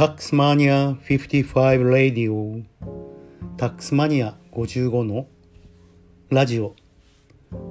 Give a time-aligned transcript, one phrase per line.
[0.00, 2.58] タックスマニア55ラディオ
[3.58, 5.26] タックスマニア55の
[6.30, 6.74] ラジオ。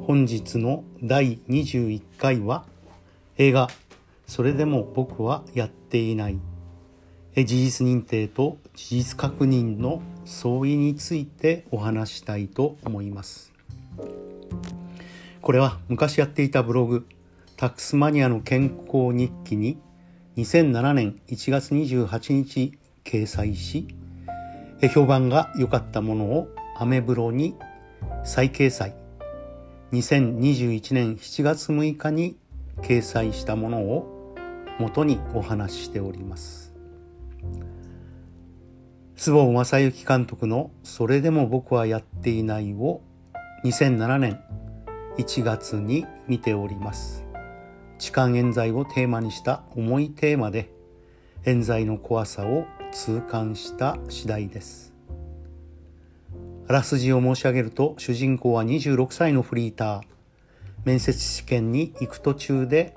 [0.05, 2.67] 本日の第21回は
[3.39, 3.67] 映画。
[4.27, 6.39] それでも僕はやっていない。
[7.35, 13.51] 事実認定と事実確認の相違についてお話したいと思います。
[15.41, 17.07] これは昔やっていたブログ
[17.57, 19.79] タックスマニアの健康日記に
[20.39, 23.89] 2007年1月28日掲載し
[24.93, 27.55] 評判が良かったものをアメブロに
[28.23, 28.95] 再掲載。
[29.91, 32.37] 2021年7月6日に
[32.77, 34.35] 掲載したものを
[34.79, 36.73] 元にお話ししております。
[39.17, 43.01] 須保正幸監督の「それでも僕はやっていない」を
[43.65, 44.39] 2007年
[45.17, 47.28] 1月に見ております。
[47.99, 50.71] 痴漢冤罪をテーマにした重いテーマで
[51.45, 54.93] 冤罪の怖さを痛感した次第です。
[56.67, 60.01] あらすじを申し上げると主人公は26歳のフリーター。
[60.85, 62.95] 面接試験に行く途中で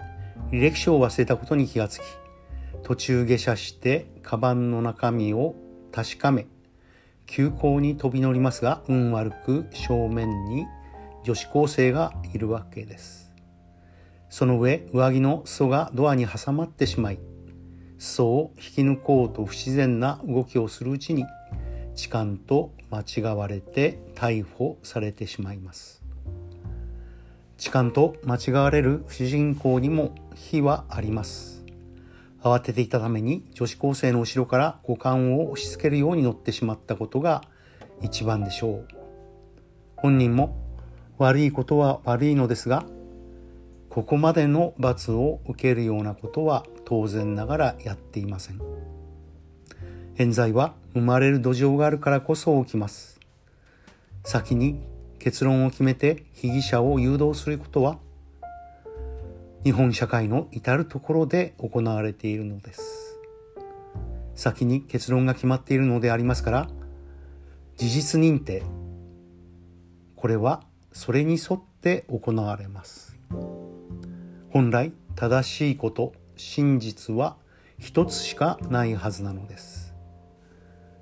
[0.51, 2.03] 履歴書を忘れたことに気がつき
[2.83, 5.55] 途中下車してカバンの中身を
[5.91, 6.47] 確かめ
[7.27, 10.67] 急行に飛び乗りますが運悪く正面に
[11.25, 13.32] 女子高生がいるわけです。
[14.33, 17.19] その上上着の裾がドアに挟まってしまい
[17.99, 21.27] 裾を引き抜こうと不自然な動きをするうちに
[21.95, 26.03] 痴漢と間違われて逮捕されてしまいます。
[27.59, 31.63] 痴漢と間違われる主人公にも非はあります。
[32.43, 37.43] 慌てていたために女子高生の後ろから股間を押し付けるように乗ってしまったことが
[38.01, 38.89] 一番でしょう。
[39.95, 40.57] 本人も
[41.19, 42.87] 悪いことは悪いのですが
[43.93, 48.61] ここまでの罰を受けるようなことは当然ながらやっていません。
[50.17, 53.21] 冤罪は生まれる土壌があるからこそ起きます。
[54.25, 54.81] 先に
[55.19, 57.99] 結論を決めて被疑者を誘導することは
[59.63, 63.19] 日本社会の至るところで行われているのです。
[64.35, 66.69] 先に結論が決まっているのでありますから
[67.77, 68.63] 事実認定
[70.17, 70.63] これは
[70.93, 73.19] それに沿って行われます。
[74.53, 77.37] 本来正しいこと真実は
[77.79, 79.95] 一つしかないはずなのです。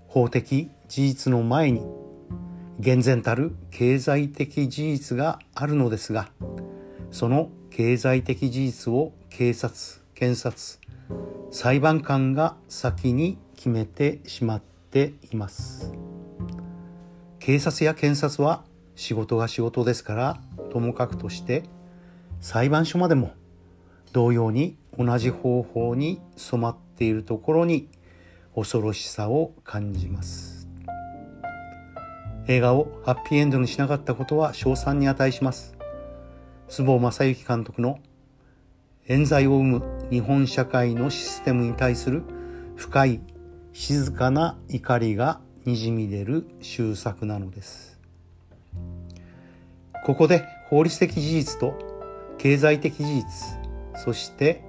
[0.06, 1.84] 法的事実の前に
[2.78, 6.30] 厳然たる経済的事実があるのですが
[7.10, 10.78] その経済的事実を警察検察
[11.50, 14.62] 裁判官が先に決めてしまっ
[14.92, 15.92] ています。
[17.40, 18.62] 警察や検察は
[18.94, 20.40] 仕事が仕事ですから
[20.70, 21.64] ともかくとして
[22.40, 23.32] 裁判所までも
[24.12, 27.88] 同様に同じ方法に染まっているところに
[28.54, 30.68] 恐ろしさを感じます。
[32.48, 35.76] 映画をハッピーエンドにしなかったことは称賛に値します。
[36.68, 37.98] 須保正幸監督の
[39.06, 42.22] 冤罪を生む日本社会のシステムに対する
[42.76, 43.20] 深い
[43.72, 47.98] 静かな怒りがにじみ出る終作なのです
[50.06, 51.74] ここで法律的事実と
[52.38, 53.59] 経済的事実
[54.04, 54.62] そして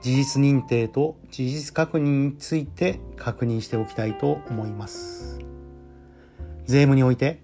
[0.00, 5.40] 事実認定と事実確認について確認しておきたいと思います。
[6.66, 7.42] 税務において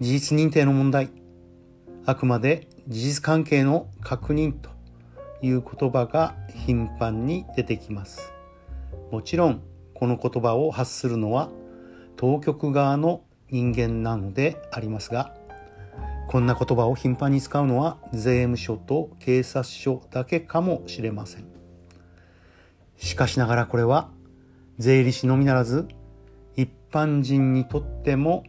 [0.00, 1.10] 事実認定の問題
[2.06, 4.70] あくまで事実関係の確認と
[5.42, 6.36] いう言葉が
[6.66, 8.32] 頻繁に出てきます。
[9.10, 9.62] もちろん
[9.94, 11.50] この言葉を発するのは
[12.16, 15.34] 当局側の人間なのでありますが
[16.32, 21.44] こんな言葉を頻繁に使うのは税務署と警察署だけかもしれません。
[22.96, 24.08] しかしながらこれは
[24.78, 25.88] 税理士のみならず
[26.56, 28.44] 一般人にとっても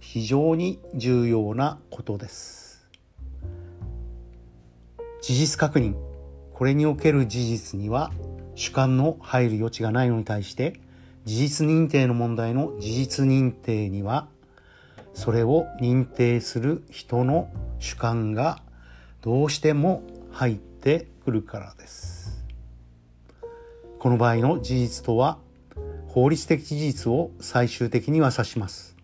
[0.00, 2.88] 非常に重要なことです。
[5.22, 5.94] 事実確認。
[6.52, 8.10] これにおける事実には
[8.56, 10.80] 主観の入る余地がないのに対して
[11.26, 14.26] 事実認定の問題の事実認定には
[15.14, 18.62] それを認定する人の主観が
[19.22, 22.44] どうしても入ってくるからです。
[23.98, 25.38] この場合の事実とは
[26.08, 28.96] 法律的事実を最終的には指します。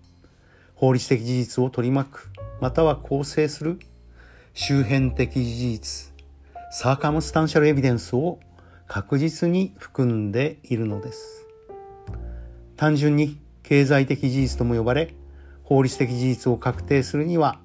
[0.74, 2.30] 法律的事実を取り巻く
[2.60, 3.78] または構成する
[4.54, 6.12] 周辺的事実
[6.70, 8.38] サーカムスタンシャルエビデンスを
[8.86, 11.46] 確実に含んでいるのです。
[12.76, 15.14] 単純に経済的事実とも呼ばれ
[15.66, 17.58] 法律的事実を確定するには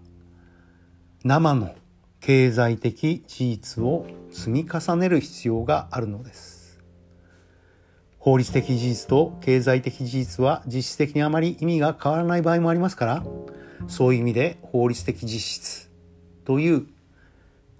[1.23, 1.75] 生の
[2.19, 6.79] 経済的事実を積み重ねる必要があるのです。
[8.17, 13.23] 法律的事実と経済的事実は実質的にあまり意味が変わらない場合もありますから
[13.87, 15.91] そういう意味で法律的実質
[16.43, 16.87] という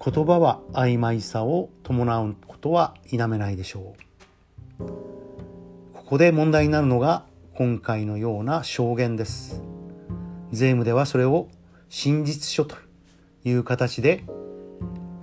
[0.03, 3.95] 言葉は曖昧さを伴うことは否めないでしょ
[4.79, 4.83] う。
[5.95, 7.25] ここで問題になるのが
[7.55, 9.70] 今回のような証言です。
[10.51, 11.47] 税務ではそれを
[11.89, 12.75] 真実書と
[13.43, 14.23] いう形で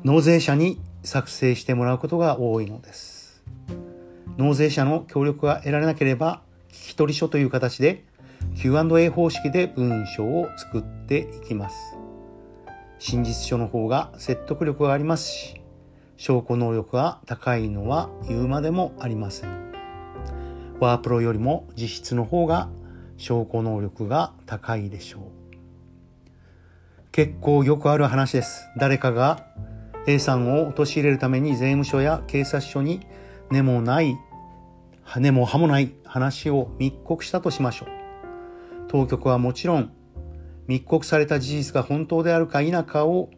[0.04, 3.42] 納税者に作成してもらうことが多いのです。
[4.36, 8.04] 納税者の協力が得られなければ聞き取り書という形で
[8.56, 11.76] Q&A 方式で文章を作っていきます。
[12.98, 15.60] 真実書の方が説得力がありますし
[16.16, 19.72] 証拠能力が高いのは言うまでもありません。
[20.80, 22.68] ワープロよりも実質の方が
[23.18, 25.22] 証拠能力が高いでしょう。
[27.12, 28.66] 結構よくある話です。
[28.78, 29.44] 誰かが
[30.06, 33.06] A さんを陥れるために税務署や警察署に
[33.50, 34.16] 根もない
[35.16, 37.88] 根も葉もない話を密告したとしましょう。
[38.88, 39.92] 当局はもちろん
[40.66, 43.30] 密告された事実が本当であるか否かを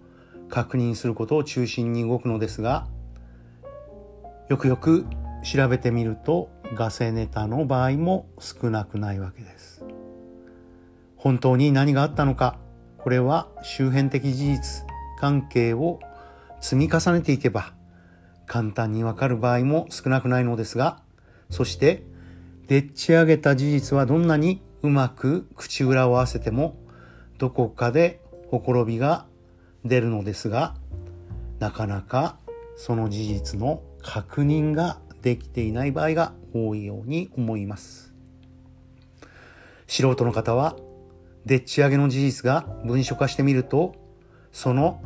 [0.48, 2.86] 確認することを中心に動くのですが
[4.48, 5.06] よくよく
[5.44, 9.84] 調べてみるとガセネタの場合も少なくないわけです。
[11.16, 12.58] 本当に何があったのか
[12.98, 14.84] これは周辺的事実
[15.18, 16.00] 関係を
[16.60, 17.72] 積み重ねていけば
[18.46, 21.02] 簡単にわかる場合も少なくないのですが、
[21.50, 22.02] そして
[22.68, 26.76] でっち上げた事実はどんなにうまく口裏を合わせても
[27.38, 29.26] どこかでほころびが
[29.84, 30.74] 出るのですが、
[31.58, 32.38] なかなか
[32.76, 38.12] その事実の確認ができていない場合が多いように思います。
[39.86, 40.76] 素人の方は
[41.46, 43.94] でっち上げの事実が文書化してみると
[44.52, 45.00] その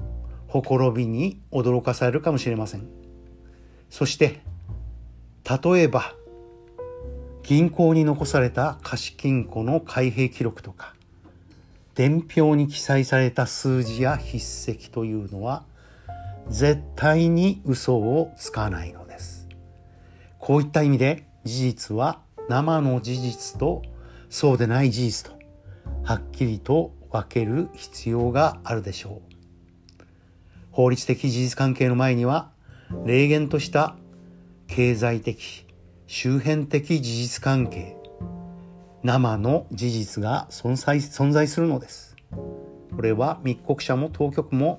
[0.49, 2.87] ほころびに驚かされるかもしれません。
[3.91, 4.41] そして、
[5.45, 6.15] 例えば、
[7.43, 10.95] 銀行に残された貸金庫の開閉記録とか、
[11.95, 14.39] 伝票に記載された数字や筆
[14.79, 15.65] 跡というのは、
[16.49, 19.04] 絶対に嘘をつかないの。
[20.45, 22.21] こういった意味で事実は
[22.51, 23.81] 生の事実と
[24.29, 25.39] そうでない事実と
[26.03, 30.05] はっきりと分ける必要があるでしょう。
[30.71, 32.51] 法律的事実関係の前には、
[33.07, 33.97] 霊言とした
[34.67, 35.65] 経済的、
[36.07, 37.97] 周辺的事実関係、
[39.03, 42.17] 生の事実が存在存在するのです。
[42.95, 44.79] これは密告者も当局も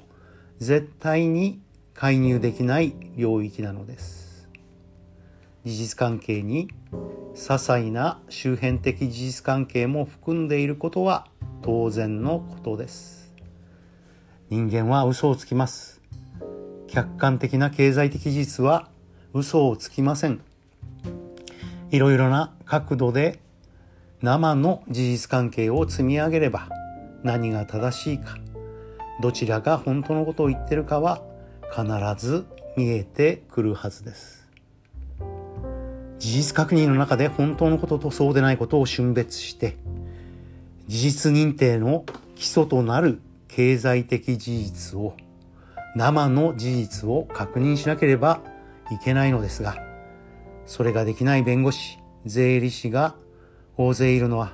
[0.60, 1.60] 絶対に
[1.96, 4.25] 介入できない領域なのです。
[5.66, 6.68] 事実関係に
[7.34, 11.26] 些細な周辺的事実関係も含んでいることは
[11.64, 13.34] 当然のことです。
[14.52, 16.02] 人間は嘘をつきます。
[16.88, 18.90] 客観的な経済的事実は
[19.34, 20.40] 嘘をつきません。
[21.90, 23.40] いろいろな角度で
[24.22, 26.70] 生の事実関係を積み上げれば
[27.24, 28.38] 何が正しいか、
[29.20, 31.24] どちらが本当のことを言ってるかは
[31.76, 31.84] 必
[32.24, 32.46] ず
[32.78, 34.45] 見えてくるはずです。
[36.20, 39.78] 事実確認の中で本当のこととそうでないことを峻別して
[40.88, 45.16] 事実認定の基礎となる経済的事実を
[45.96, 48.42] 生の事実を確認しなければ
[48.92, 49.78] いけないのですが
[50.66, 53.16] それができない弁護士税理士が
[53.78, 54.54] 大勢いるのは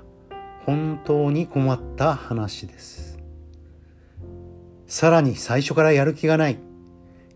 [0.65, 3.17] 本当に困った話です。
[4.87, 6.59] さらに最初からやる気がない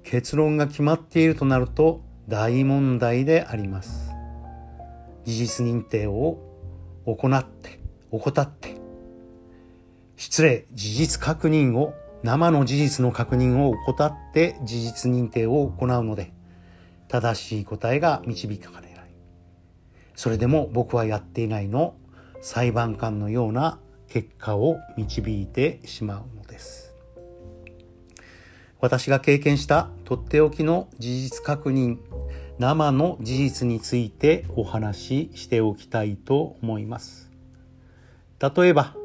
[0.04, 4.15] 結論が決まっているとなると大問題であります。
[5.26, 6.40] 事実認定を
[7.06, 7.80] 行って
[8.12, 8.76] 怠って
[10.18, 16.34] 失礼、事実確認を、生の事実の確認を怠って事実認定を行うので、
[17.08, 19.12] 正しい答えが導かれない。
[20.16, 21.96] それでも僕はやっていないの
[22.42, 26.96] 裁判官のような結果を導いてしまうのです。
[28.80, 31.98] 私が経験したとっておきの事実確認、
[32.58, 37.30] 生の事実についてお話ししておきたいと思います。
[38.40, 38.96] 例えば、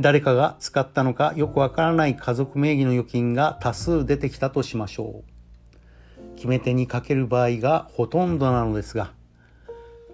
[0.00, 6.36] 誰かが使ったのかよくわからない家族名義の預金が多数出てきたとしましょう。
[6.36, 9.12] 決め手にかける場合がほとんどなのですが、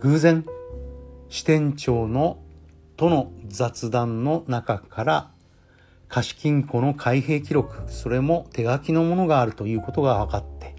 [0.00, 0.44] 偶然、
[1.28, 2.38] 支店長の
[2.96, 5.30] との雑談の中から
[6.08, 10.73] 貸金庫の開閉記録、それも手書きのものがあるということが分かって、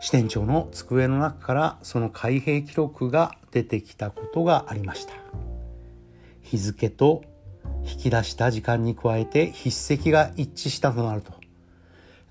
[0.00, 5.14] 支店長の机の中からその開閉記録が出てきたことがありました。
[6.42, 7.24] 日付と
[7.84, 11.32] 引き出した時間に加えて筆跡が一致したとなると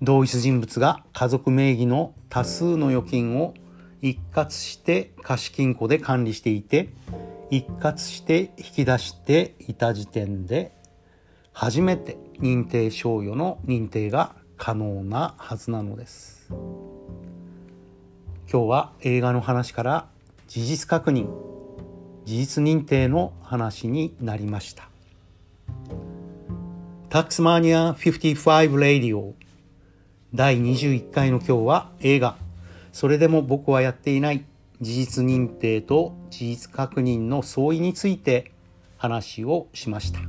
[0.02, 3.54] 同一人物が家族名義の多数の預金を
[4.02, 6.90] 一括して貸金庫で管理していて
[7.50, 10.74] 一括して引き出していた時点で
[11.54, 16.52] 初めて認定賞与の認定が可能なはずなのです
[18.54, 20.08] 今日は映画の話から
[20.48, 21.26] 事実確認
[22.24, 24.90] 事実認定の話になりました。
[27.10, 29.34] タックスマニア55レディオ
[30.36, 32.38] 第21回の今日は映画。
[32.92, 34.46] それでも僕はやっていない。
[34.80, 38.52] 事実認定と事実確認の相違について
[38.98, 40.20] 話をしました。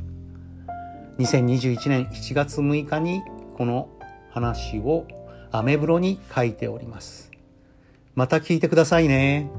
[1.18, 3.20] 2021年7月6日に
[3.58, 3.90] この
[4.30, 5.06] 話を
[5.52, 7.33] アメブロに書いております。
[8.14, 9.50] また聞いてくださいね。